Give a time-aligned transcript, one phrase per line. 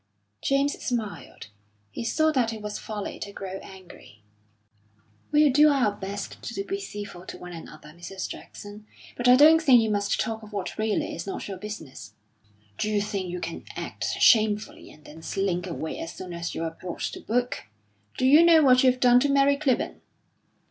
[0.41, 1.49] James smiled.
[1.91, 4.23] He saw that it was folly to grow angry.
[5.31, 8.27] "We'll do our best to be civil to one another, Mrs.
[8.27, 8.87] Jackson.
[9.15, 12.15] But I don't think you must talk of what really is not your business."
[12.79, 16.71] "D'you think you can act shamefully and then slink away as soon as you are
[16.71, 17.65] brought to book?
[18.17, 20.01] Do you know what you've done to Mary Clibborn?"